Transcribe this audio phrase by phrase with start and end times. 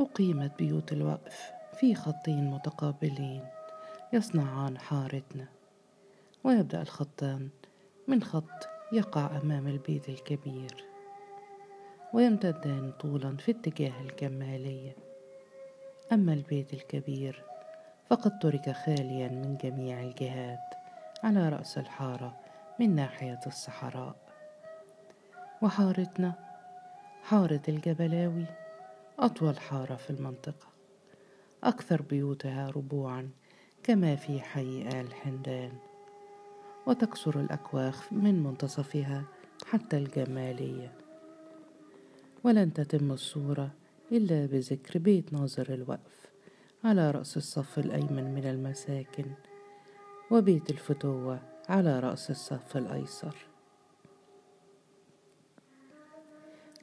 [0.00, 3.44] أقيمت بيوت الوقف في خطين متقابلين
[4.12, 5.46] يصنعان حارتنا.
[6.44, 7.48] ويبدأ الخطان
[8.08, 10.84] من خط يقع أمام البيت الكبير
[12.12, 14.96] ويمتدان طولا في اتجاه الكمالية
[16.12, 17.42] أما البيت الكبير
[18.10, 20.74] فقد ترك خاليا من جميع الجهات
[21.24, 22.36] على رأس الحارة
[22.78, 24.16] من ناحية الصحراء.
[25.62, 26.34] وحارتنا
[27.22, 28.46] حارة الجبلاوي
[29.20, 30.68] أطول حارة في المنطقة.
[31.64, 33.30] أكثر بيوتها ربوعا
[33.82, 35.72] كما في حي آل حمدان
[36.86, 39.24] وتكسر الأكواخ من منتصفها
[39.66, 40.92] حتى الجمالية.
[42.44, 43.70] ولن تتم الصورة
[44.12, 46.30] إلا بذكر بيت ناظر الوقف
[46.84, 49.26] على رأس الصف الأيمن من المساكن
[50.30, 53.36] وبيت الفتوة على رأس الصف الأيسر.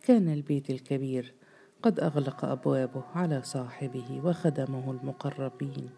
[0.03, 1.36] كان البيت الكبير
[1.83, 5.89] قد أغلق أبوابه على صاحبه وخدمه المقربين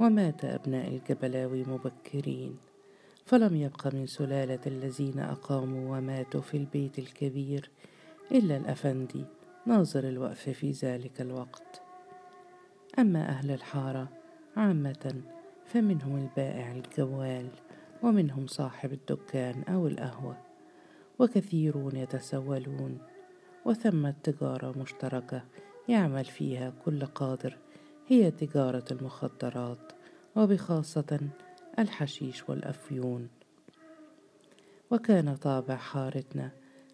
[0.00, 2.56] ومات أبناء الجبلاوي مبكرين
[3.26, 7.70] فلم يبق من سلالة الذين أقاموا وماتوا في البيت الكبير
[8.32, 9.24] إلا الأفندي
[9.66, 11.82] ناظر الوقف في ذلك الوقت.
[12.98, 14.08] أما أهل الحارة
[14.56, 15.14] عامة
[15.66, 17.48] فمنهم البائع الجوال
[18.02, 20.36] ومنهم صاحب الدكان أو القهوة
[21.18, 22.98] وكثيرون يتسولون
[23.68, 25.44] وثمة تجارة مشتركة
[25.88, 27.56] يعمل فيها كل قادر.
[28.06, 29.92] هي تجارة المخدرات
[30.36, 31.20] وبخاصة
[31.78, 33.28] الحشيش والأفيون.
[34.90, 36.50] وكان طابع حارتنا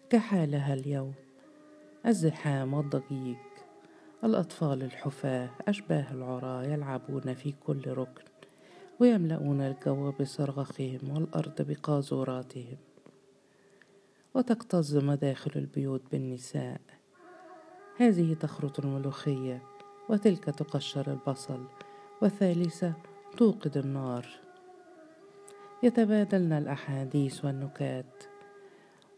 [0.09, 1.13] كحالها اليوم
[2.05, 3.37] الزحام والضجيج.
[4.23, 8.23] الأطفال الحفاة أشباه العراة يلعبون في كل ركن
[8.99, 12.77] ويملؤون الجو بصراخهم والأرض بقاذوراتهم.
[14.35, 16.81] وتكتظ مداخل البيوت بالنساء.
[17.97, 19.63] هذه تخرط الملوخية
[20.09, 21.65] وتلك تقشر البصل
[22.21, 22.93] والثالثة
[23.37, 24.27] توقد النار.
[25.83, 28.23] يتبادلن الأحاديث والنكات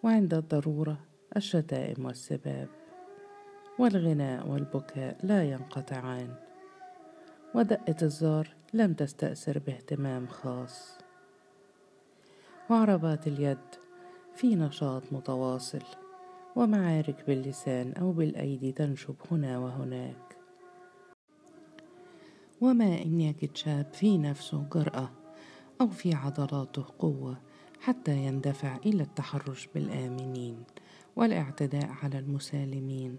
[0.04, 0.98] وعند الضرورة
[1.38, 2.68] الشتائم والسباب.
[3.80, 6.36] والغناء والبكاء لا ينقطعان.
[7.56, 10.98] ودقة الزار لم تستأثر باهتمام خاص.
[12.70, 13.77] وعربات اليد
[14.38, 15.84] في نشاط متواصل
[16.56, 20.38] ومعارك باللسان أو بالأيدي تنشب هنا وهناك.
[22.62, 25.10] وما إن يجد شاب في نفسه جرأة
[25.82, 27.38] أو في عضلاته قوة
[27.82, 30.64] حتى يندفع إلى التحرش بالآمنين
[31.16, 33.18] والاعتداء على المسالمين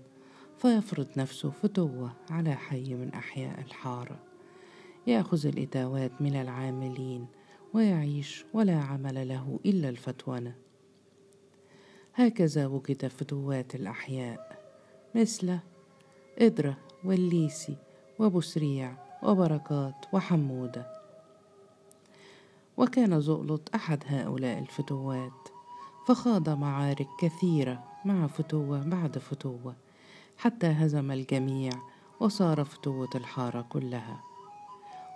[0.59, 4.19] فيفرض نفسه فتوة على حي من أحياء الحارة.
[5.06, 7.27] يأخذ الإتاوات من العاملين
[7.75, 10.68] ويعيش ولا عمل له إلا الفتونة
[12.19, 14.62] هكذا وجد فتوات الأحياء
[15.15, 15.59] مثل
[16.39, 17.77] إدرة والليسي
[18.19, 20.93] وبسريع وبركات وحمودة.
[22.77, 25.49] وكان زؤلط أحد هؤلاء الفتوات
[26.06, 29.75] فخاض معارك كثيرة مع فتوة بعد فتوة
[30.39, 31.73] حتى هزم الجميع
[32.21, 34.23] وصار فتوة الحارة كلها.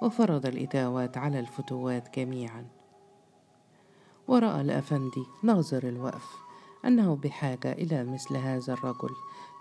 [0.03, 2.67] وفرض الإتاوات على الفتوات جميعا.
[4.29, 6.52] ورأى الأفندي ناظر الوقف
[6.85, 9.15] أنه بحاجة إلى مثل هذا الرجل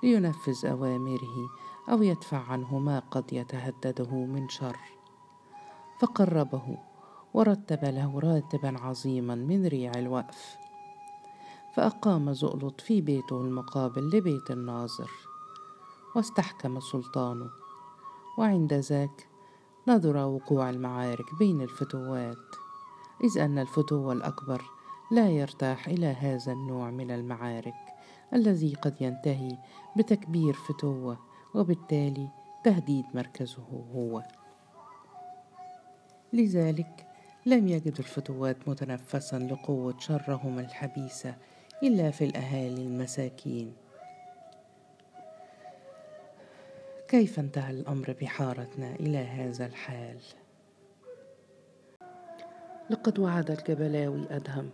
[0.04, 1.50] لينفذ أوامره
[1.90, 4.78] أو يدفع عنه ما قد يتهدده من شر.
[6.00, 6.78] فقربه
[7.34, 10.56] ورتب له راتبا عظيما من ريع الوقف.
[11.76, 15.12] فأقام زؤلط في بيته المقابل لبيت الناظر
[16.16, 17.50] واستحكم سلطانه.
[18.38, 19.28] وعند ذاك
[19.88, 22.56] نظر وقوع المعارك بين الفتوات
[23.24, 24.62] إذ أن الفتوة الأكبر
[25.12, 27.94] لا يرتاح إلى هذا النوع من المعارك
[28.34, 29.58] الذي قد ينتهي
[29.98, 31.20] بتكبير فتوة
[31.56, 32.30] وبالتالي
[32.64, 34.24] تهديد مركزه هو
[36.34, 37.08] لذلك
[37.46, 41.36] لم يجد الفتوات متنفسا لقوة شرهم الحبيسة
[41.84, 43.74] إلا في الأهالي المساكين
[47.08, 50.20] كيف انتهى الأمر بحارتنا إلى هذا الحال؟
[52.90, 54.70] لقد وعد الجبلاوي أدهم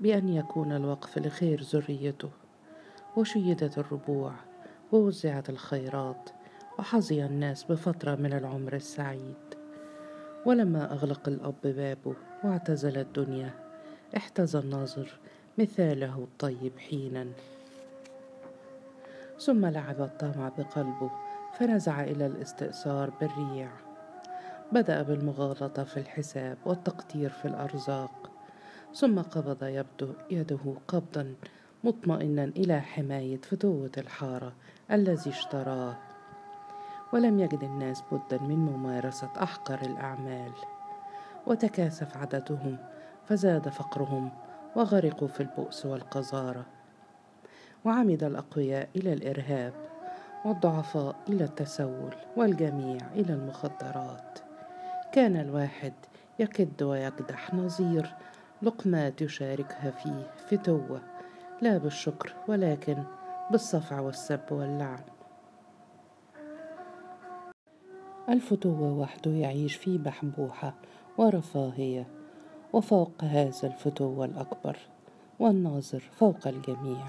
[0.00, 2.30] بأن يكون الوقف لخير ذريته
[3.16, 4.32] وشيدت الربوع
[4.92, 6.30] ووزعت الخيرات
[6.78, 9.54] وحظي الناس بفترة من العمر السعيد.
[10.46, 13.50] ولما أغلق الأب بابه واعتزل الدنيا
[14.16, 15.18] احتزى الناظر
[15.58, 17.26] مثاله الطيب حينا.
[19.40, 21.10] ثم لعب الطمع بقلبه
[21.58, 23.70] فنزع إلى الاستئثار بالريع.
[24.72, 28.31] بدأ بالمغالطة في الحساب والتقدير في الأرزاق
[28.94, 31.34] ثم قبض يبدو يده قبضا
[31.84, 34.52] مطمئنا إلى حماية فتوة الحارة
[34.90, 35.96] الذي اشتراه.
[37.12, 40.52] ولم يجد الناس بدا من ممارسة أحقر الأعمال.
[41.46, 42.76] وتكاثف عددهم
[43.28, 44.30] فزاد فقرهم
[44.76, 46.66] وغرقوا في البؤس والقذارة.
[47.84, 49.72] وعمد الأقوياء إلى الإرهاب
[50.44, 54.38] والضعفاء إلى التسول والجميع إلى المخدرات.
[55.12, 55.92] كان الواحد
[56.38, 58.14] يكد ويكدح نظير
[58.62, 61.00] لقمات يشاركها فيه فتوة
[61.62, 63.02] لا بالشكر ولكن
[63.50, 65.04] بالصفع والسب واللعن.
[68.28, 70.74] الفتوة وحده يعيش في بحبوحة
[71.18, 72.06] ورفاهية
[72.72, 74.76] وفوق هذا الفتوة الأكبر
[75.40, 77.06] والناظر فوق الجميع.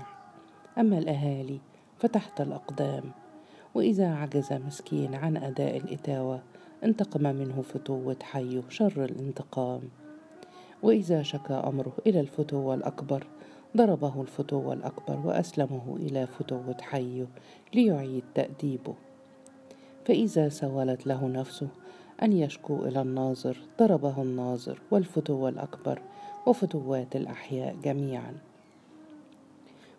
[0.77, 1.59] أما الأهالي
[1.97, 3.03] فتحت الأقدام
[3.75, 6.41] وإذا عجز مسكين عن أداء الإتاوة
[6.83, 9.81] انتقم منه فتوة حيه شر الانتقام.
[10.83, 13.27] وإذا شكى أمره إلى الفتوة الأكبر
[13.77, 17.27] ضربه الفتوة الأكبر وأسلمه إلى فتوة حيه
[17.73, 18.93] ليعيد تأديبه.
[20.05, 21.67] فإذا سولت له نفسه
[22.23, 26.01] أن يشكو إلى الناظر ضربه الناظر والفتوة الأكبر
[26.45, 28.37] وفتوات الأحياء جميعا.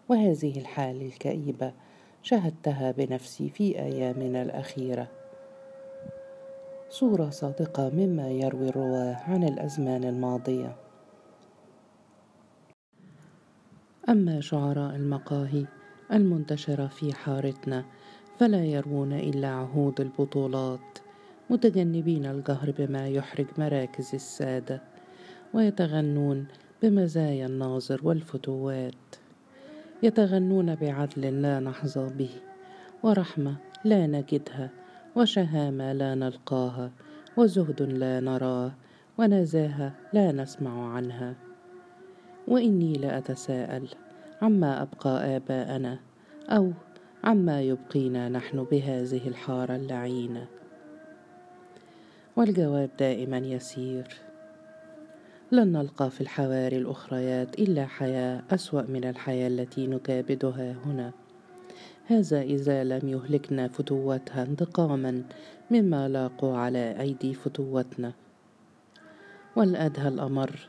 [0.08, 1.72] وهذه الحال الكئيبة
[2.22, 5.08] شهدتها بنفسي في أيامنا الأخيرة.
[6.94, 10.76] صورة صادقة مما يروي الرواة عن الأزمان الماضية.
[14.08, 15.66] أما شعراء المقاهي
[16.12, 17.84] المنتشرة في حارتنا
[18.38, 20.98] فلا يروون إلا عهود البطولات
[21.50, 24.82] متجنبين الجهر بما يحرج مراكز السادة
[25.54, 26.46] ويتغنون
[26.82, 29.16] بمزايا الناظر والفتوات.
[30.02, 32.30] يتغنون بعدل لا نحظى به
[33.02, 34.83] ورحمة لا نجدها
[35.16, 36.90] وشهامة لا نلقاها
[37.36, 38.72] وزهد لا نراه
[39.18, 41.34] ونزاهة لا نسمع عنها.
[42.48, 43.88] وإني لأتساءل
[44.42, 45.98] عما أبقى آباءنا؟
[46.48, 46.72] أو
[47.24, 50.46] عما يبقينا نحن بهذه الحارة اللعينة؟
[52.36, 54.06] والجواب دائما يسير.
[55.52, 61.12] لن نلقى في الحواري الأخريات إلا حياة أسوأ من الحياة التي نكابدها هنا.
[62.06, 65.22] هذا إذا لم يهلكنا فتوتها انتقاما
[65.70, 68.12] مما لاقوا على أيدي فتوتنا
[69.56, 70.68] والأدهى الأمر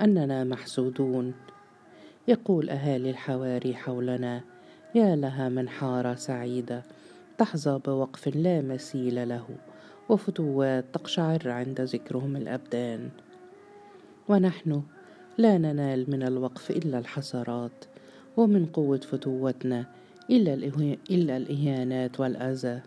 [0.00, 1.34] أننا محسودون.
[2.28, 4.40] يقول أهالي الحواري حولنا
[4.94, 6.82] يا لها من حارة سعيدة
[7.38, 9.46] تحظى بوقف لا مثيل له
[10.08, 13.08] وفتوات تقشعر عند ذكرهم الأبدان.
[14.28, 14.82] ونحن
[15.38, 17.84] لا ننال من الوقف إلا الحسرات
[18.36, 19.86] ومن قوة فتوتنا
[20.30, 22.80] إلا, الإهانات والأذى.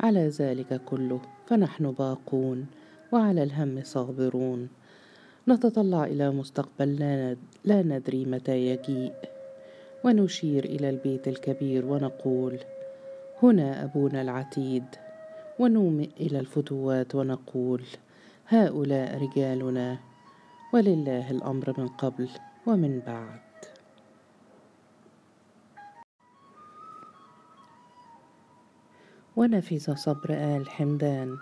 [0.00, 2.66] على ذلك كله فنحن باقون
[3.12, 4.68] وعلى الهم صابرون.
[5.48, 6.96] نتطلع إلى مستقبل
[7.64, 9.12] لا ندري متى يجيء.
[10.04, 12.58] ونشير إلى البيت الكبير ونقول
[13.42, 14.84] هنا أبونا العتيد.
[15.58, 17.82] ونومئ إلى الفتوات ونقول
[18.48, 19.98] هؤلاء رجالنا.
[20.74, 22.28] ولله الأمر من قبل
[22.66, 23.51] ومن بعد.
[29.36, 31.36] ونفذ صبر آل حمدان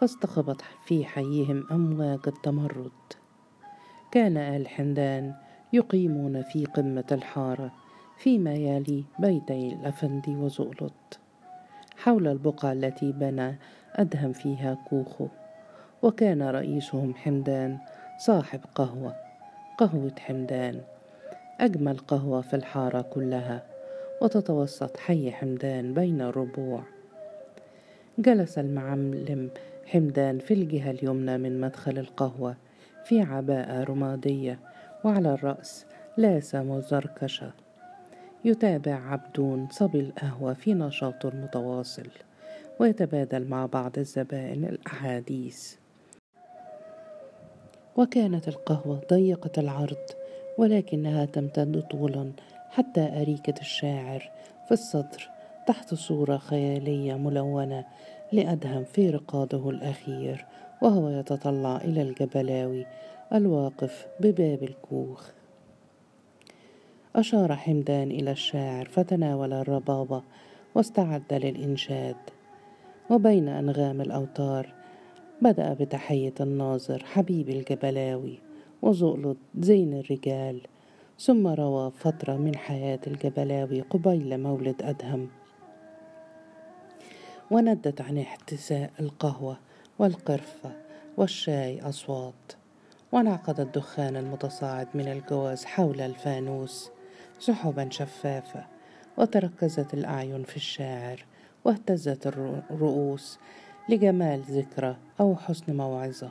[0.00, 2.90] فاستخبت في حيهم أمواج التمرد.
[4.10, 5.34] كان آل حمدان
[5.72, 7.72] يقيمون في قمة الحارة
[8.18, 11.18] فيما يلي بيتي الأفندي وزؤلط.
[11.96, 13.58] حول البقعة التي بنى
[13.94, 15.28] أدهم فيها كوخه
[16.02, 17.78] وكان رئيسهم حمدان
[18.18, 19.14] صاحب قهوة
[19.78, 20.80] قهوة حمدان
[21.60, 23.62] أجمل قهوة في الحارة كلها
[24.22, 26.82] وتتوسط حي حمدان بين الربوع.
[28.18, 29.50] جلس المعلم
[29.86, 32.56] حمدان في الجهة اليمنى من مدخل القهوة
[33.04, 34.58] في عباءة رمادية
[35.04, 37.52] وعلى الرأس لاسة مزركشة.
[38.44, 42.08] يتابع عبدون صبي القهوة في نشاط متواصل
[42.80, 45.74] ويتبادل مع بعض الزبائن الأحاديث.
[47.96, 50.06] وكانت القهوة ضيقة العرض
[50.58, 52.32] ولكنها تمتد طولا
[52.70, 54.30] حتى أريكة الشاعر
[54.66, 55.31] في الصدر
[55.66, 57.84] تحت صورة خيالية ملونة
[58.32, 60.46] لأدهم في رقاده الأخير
[60.82, 62.86] وهو يتطلع إلى الجبلاوي
[63.32, 65.30] الواقف بباب الكوخ.
[67.16, 70.22] أشار حمدان إلى الشاعر فتناول الربابة
[70.74, 72.16] واستعد للإنشاد.
[73.10, 74.74] وبين أنغام الأوتار
[75.42, 78.38] بدأ بتحية الناظر حبيب الجبلاوي
[78.82, 80.60] وزؤلط زين الرجال
[81.18, 85.28] ثم روى فترة من حياة الجبلاوي قبيل مولد أدهم.
[87.52, 89.56] وندت عن احتساء القهوة
[89.98, 90.72] والقرفة
[91.16, 92.52] والشاي أصوات.
[93.12, 96.90] وانعقد الدخان المتصاعد من الجواز حول الفانوس
[97.38, 98.64] سحبا شفافة
[99.16, 101.24] وتركزت الأعين في الشاعر
[101.64, 102.26] واهتزت
[102.70, 103.38] الرؤوس
[103.88, 106.30] لجمال ذكرى أو حسن موعظة.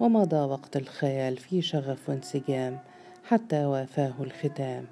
[0.00, 2.78] ومضى وقت الخيال في شغف وانسجام
[3.24, 4.84] حتى وافاه الختام.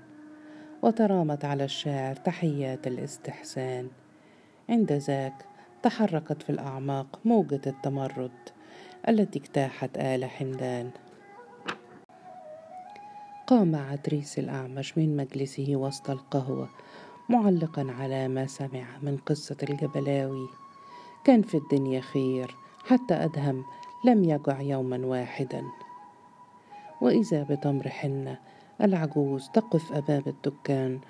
[0.83, 3.89] وترامت على الشاعر تحيات الاستحسان
[4.69, 5.45] عند ذاك
[5.83, 8.31] تحركت في الأعماق موجة التمرد
[9.09, 10.91] التي اجتاحت آل حمدان.
[13.47, 16.69] قام عتريس الأعمش من مجلسه وسط القهوة
[17.29, 20.49] معلقا على ما سمع من قصة الجبلاوي.
[21.25, 23.65] كان في الدنيا خير حتى أدهم
[24.05, 25.63] لم يجع يوما واحدا.
[27.01, 28.39] وإذا بتمر حنة
[28.81, 31.01] العجوز تقف أمام الدكان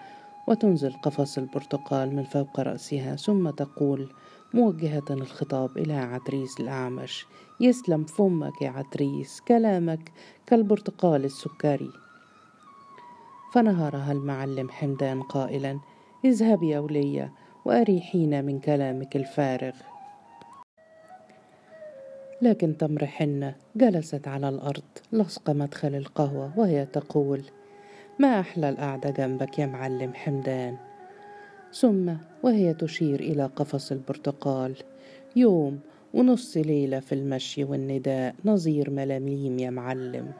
[0.48, 4.08] وتنزل قفص البرتقال من فوق رأسها ثم تقول
[4.54, 7.26] موجهة الخطاب إلى عتريس الأعمش.
[7.60, 10.12] يسلم فمك يا عتريس كلامك
[10.46, 11.90] كالبرتقال السكري.
[13.52, 15.80] فنهرها المعلم حمدان قائلا
[16.24, 17.32] اذهبي يا ولية
[17.64, 19.74] وأريحينا من كلامك الفارغ.
[22.42, 27.42] لكن تمر حنة جلست على الأرض لصق مدخل القهوة وهي تقول
[28.20, 30.76] ما أحلى القعدة جنبك يا معلم حمدان؟
[31.72, 34.76] ثم وهي تشير إلى قفص البرتقال.
[35.36, 35.80] يوم
[36.14, 40.32] ونص ليلة في المشي والنداء نظير ملاميم يا معلم.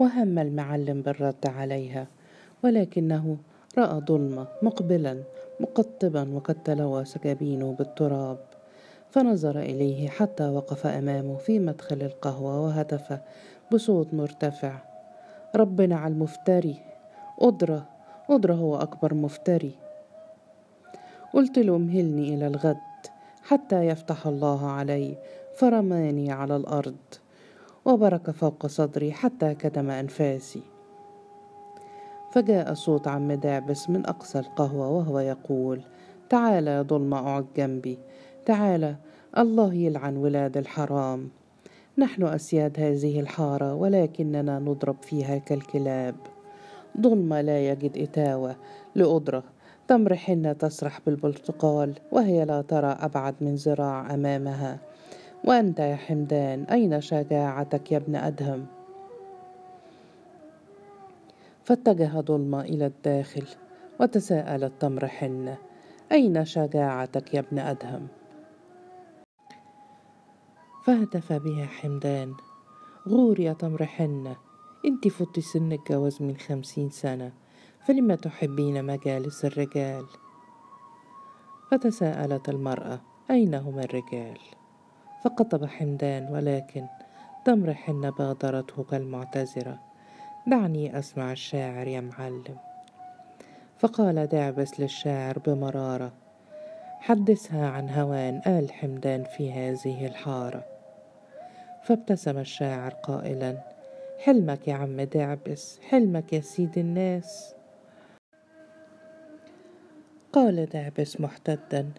[0.00, 2.06] وهم المعلم بالرد عليها
[2.64, 3.36] ولكنه
[3.78, 5.22] رأى ظلمة مقبلا
[5.60, 8.38] مقطبا وقد تلوث جبينه بالتراب.
[9.10, 13.18] فنظر إليه حتى وقف أمامه في مدخل القهوة وهتف
[13.72, 14.91] بصوت مرتفع.
[15.56, 16.76] ربنا على المفتري.
[17.40, 17.82] أدرى
[18.30, 19.74] أدرى هو أكبر مفتري.
[21.32, 22.76] قلت له مهلني إلى الغد
[23.44, 25.16] حتى يفتح الله علي
[25.56, 26.96] فرماني على الأرض
[27.84, 30.62] وبرك فوق صدري حتى كتم أنفاسي.
[32.32, 35.80] فجاء صوت عم دعبس من أقصى القهوة وهو يقول
[36.28, 37.98] تعال يا ظلمة اقعد جنبي
[38.46, 38.96] تعال
[39.38, 41.30] الله يلعن ولاد الحرام.
[41.98, 46.14] نحن أسياد هذه الحارة ولكننا نضرب فيها كالكلاب.
[47.00, 48.56] ظلمة لا يجد إتاوة.
[48.94, 49.44] لأدرة
[49.88, 54.78] تمر حنة تسرح بالبرتقال وهي لا ترى أبعد من ذراع أمامها.
[55.44, 58.66] وأنت يا حمدان أين شجاعتك يا ابن أدهم؟
[61.64, 63.44] فاتجه ظلمة إلى الداخل
[64.00, 65.56] وتساءلت تمر حنة.
[66.12, 68.08] أين شجاعتك يا ابن أدهم؟
[70.84, 72.34] فهتف بها حمدان.
[73.08, 74.36] غور يا تمر حنة.
[74.84, 77.32] انت فضي سن الجواز من خمسين سنة.
[77.86, 80.06] فلما تحبين مجالس الرجال
[81.70, 84.38] فتساءلت المرأة أين هما الرجال؟
[85.24, 86.86] فقطب حمدان ولكن
[87.44, 89.78] تمر حنة بادرته كالمعتذرة.
[90.46, 92.56] دعني أسمع الشاعر يا معلم.
[93.78, 96.12] فقال دعبس للشاعر بمرارة
[97.00, 100.71] حدثها عن هوان آل حمدان في هذه الحارة.
[101.82, 103.58] فابتسم الشاعر قائلا
[104.18, 107.54] حلمك يا عم دعبس حلمك يا سيد الناس.
[110.32, 111.90] قال دعبس محتدا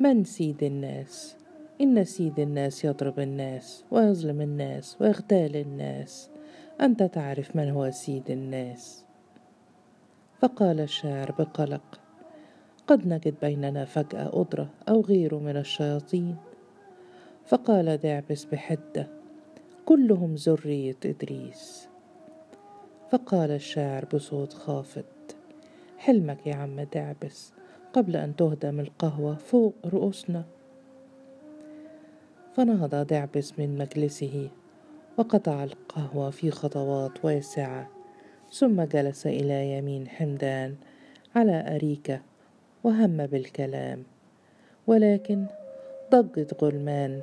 [0.00, 1.36] من سيد الناس؟
[1.80, 6.30] إن سيد الناس يضرب الناس ويظلم الناس ويغتال الناس.
[6.80, 9.04] أنت تعرف من هو سيد الناس؟
[10.40, 12.00] فقال الشاعر بقلق
[12.86, 16.36] قد نجد بيننا فجأة أدرة أو غيره من الشياطين.
[17.48, 19.08] فقال دعبس بحدة
[19.86, 21.88] كلهم ذرية إدريس.
[23.10, 25.36] فقال الشاعر بصوت خافت
[25.98, 27.52] حلمك يا عم دعبس
[27.92, 30.44] قبل أن تهدم القهوة فوق رؤوسنا.
[32.56, 34.50] فنهض دعبس من مجلسه
[35.18, 37.88] وقطع القهوة في خطوات واسعة
[38.52, 40.76] ثم جلس إلى يمين حمدان
[41.36, 42.20] على أريكة
[42.84, 44.02] وهم بالكلام
[44.86, 45.46] ولكن
[46.12, 47.22] ضجت غلمان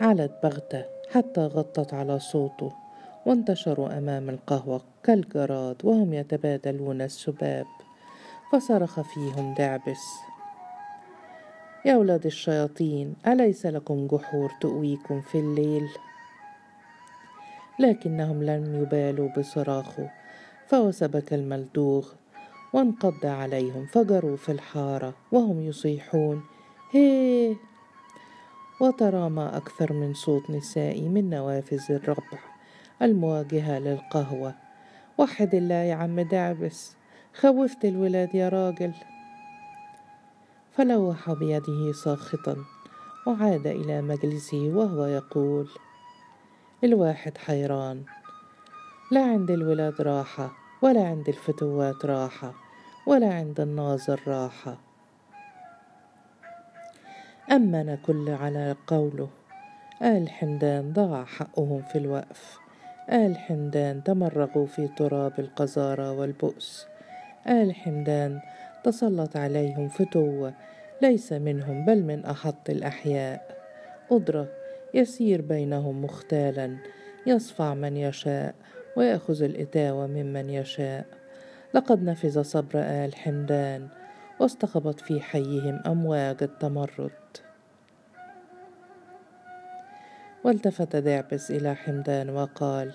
[0.00, 2.72] علت بغتة حتى غطت على صوته
[3.26, 7.66] وانتشروا أمام القهوة كالجراد وهم يتبادلون السباب
[8.52, 10.02] فصرخ فيهم دعبس
[11.84, 15.88] يا ولاد الشياطين أليس لكم جحور تؤويكم في الليل؟
[17.78, 20.10] لكنهم لم يبالوا بصراخه
[20.66, 22.08] فوسبك الملدوغ
[22.72, 26.42] وانقض عليهم فجروا في الحارة وهم يصيحون
[26.90, 27.73] هيه!
[28.80, 32.38] وترى ما أكثر من صوت نسائي من نوافذ الربع
[33.02, 34.54] المواجهة للقهوة.
[35.18, 36.96] وحد الله يا عم دعبس
[37.34, 38.92] خوفت الولاد يا راجل.
[40.76, 42.56] فلوح بيده ساخطا
[43.26, 45.68] وعاد إلى مجلسه وهو يقول
[46.84, 48.02] الواحد حيران
[49.10, 50.52] لا عند الولاد راحة
[50.82, 52.54] ولا عند الفتوات راحة
[53.06, 54.83] ولا عند الناظر راحة.
[57.52, 59.28] أمن كل على قوله.
[60.02, 62.58] آل حمدان ضاع حقهم في الوقف.
[63.12, 66.86] آل حمدان تمرغوا في تراب القذارة والبؤس.
[67.46, 68.40] آل حمدان
[68.84, 70.54] تسلط عليهم فتوة.
[71.02, 73.56] ليس منهم بل من أحط الأحياء.
[74.10, 74.48] قدرة
[74.94, 76.76] يسير بينهم مختالا.
[77.26, 78.54] يصفع من يشاء
[78.96, 81.06] ويأخذ الإتاوة ممن يشاء.
[81.74, 83.88] لقد نفذ صبر آل حمدان.
[84.40, 87.10] واستخبت في حيهم أمواج التمرد.
[90.44, 92.94] والتفت دعبس إلى حمدان وقال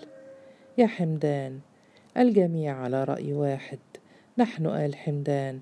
[0.77, 1.59] يا حمدان
[2.17, 3.79] الجميع على رأي واحد.
[4.37, 5.59] نحن آل حمدان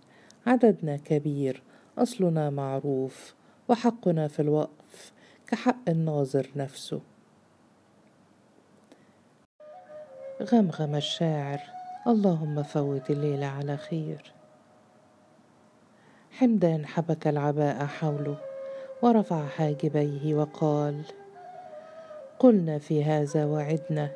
[0.48, 1.64] عددنا كبير
[1.98, 3.36] أصلنا معروف
[3.68, 5.12] وحقنا في الوقف
[5.48, 7.02] كحق الناظر نفسه.
[10.44, 11.60] غمغم الشاعر
[12.08, 14.37] اللهم فوت الليل على خير.
[16.40, 18.38] حمدان حبك العباء حوله
[19.02, 21.02] ورفع حاجبيه وقال
[22.40, 24.10] قلنا في هذا وعدنا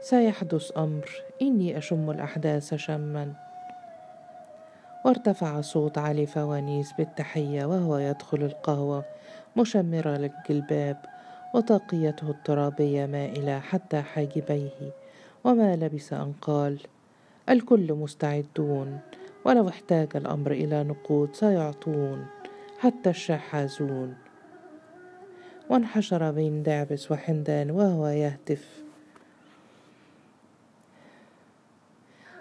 [0.00, 1.10] سيحدث أمر
[1.42, 3.32] إني أشم الأحداث شما.
[5.04, 9.04] وارتفع صوت علي فوانيس بالتحية وهو يدخل القهوة
[9.56, 10.96] مشمرا للجلباب
[11.54, 14.90] وطاقيته الترابية مائلة حتى حاجبيه
[15.44, 16.78] وما لبث أن قال
[17.48, 19.00] الكل مستعدون.
[19.46, 22.26] ولو احتاج الأمر إلى نقود سيعطون
[22.78, 24.14] حتى الشحاذون
[25.70, 28.82] وانحشر بين دعبس وحمدان وهو يهتف.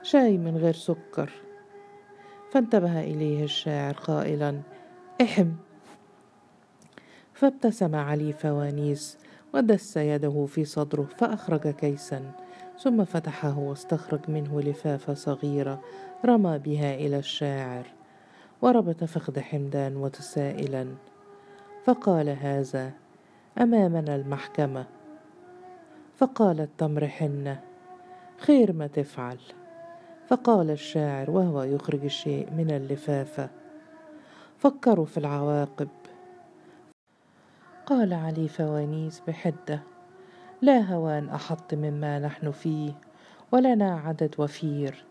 [0.04, 1.30] شاي من غير سكر.
[2.52, 4.62] فانتبه إليه الشاعر قائلا
[5.22, 5.52] احم.
[7.34, 9.18] فابتسم علي فوانيس
[9.54, 12.45] ودس يده في صدره فأخرج كيسا.
[12.80, 15.82] ثم فتحه واستخرج منه لفافة صغيرة
[16.26, 17.86] رمى بها إلى الشاعر
[18.62, 20.88] وربط فخذ حمدان متسائلا
[21.86, 22.92] فقال هذا
[23.58, 24.86] أمامنا المحكمة.
[26.18, 27.62] فقالت تمر حنة
[28.38, 29.38] خير ما تفعل.
[30.28, 33.50] فقال الشاعر وهو يخرج الشيء من اللفافة.
[34.58, 35.90] فكروا في العواقب.
[37.86, 39.95] قال علي فوانيس بحدة.
[40.66, 42.94] لا هوان أحط مما نحن فيه
[43.52, 45.06] ولنا عدد وفير.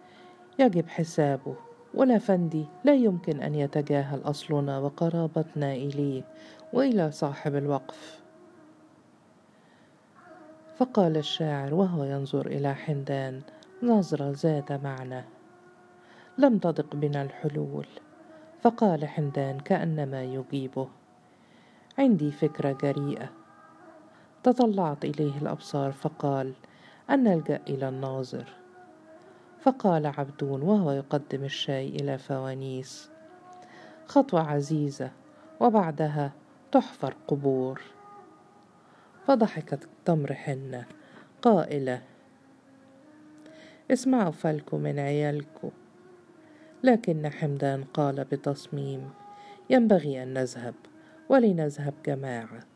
[0.58, 1.54] يجب حسابه
[1.94, 6.22] والأفندي لا يمكن أن يتجاهل أصلنا وقرابتنا إليه
[6.72, 8.20] وإلى صاحب الوقف.
[10.76, 13.40] فقال الشاعر وهو ينظر إلى حمدان
[13.82, 15.24] نظرة ذات معنى.
[16.38, 17.86] لم تضق بنا الحلول.
[18.62, 20.88] فقال حمدان كأنما يجيبه.
[21.98, 23.43] عندي فكرة جريئة.
[24.44, 26.52] تطلعت إليه الأبصار فقال
[27.10, 28.44] أن نلجأ إلى الناظر.
[29.60, 33.10] فقال عبدون وهو يقدم الشاي إلى فوانيس
[34.06, 35.10] خطوة عزيزة
[35.60, 36.32] وبعدها
[36.72, 37.80] تحفر قبور.
[39.26, 40.84] فضحكت تمر حنة
[41.42, 42.02] قائلة
[43.90, 45.70] اسمعوا فالكم من عيالكم
[46.82, 49.10] لكن حمدان قال بتصميم
[49.70, 50.74] ينبغي أن نذهب
[51.28, 52.73] ولنذهب جماعة.